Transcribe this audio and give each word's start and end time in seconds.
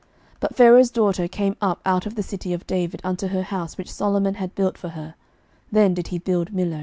11:009:024 0.31 0.39
But 0.39 0.55
Pharaoh's 0.55 0.89
daughter 0.89 1.27
came 1.27 1.55
up 1.61 1.79
out 1.85 2.07
of 2.07 2.15
the 2.15 2.23
city 2.23 2.53
of 2.53 2.65
David 2.65 3.01
unto 3.03 3.27
her 3.27 3.43
house 3.43 3.77
which 3.77 3.93
Solomon 3.93 4.33
had 4.33 4.55
built 4.55 4.75
for 4.75 4.89
her: 4.89 5.13
then 5.71 5.93
did 5.93 6.07
he 6.07 6.17
build 6.17 6.51
Millo. 6.51 6.79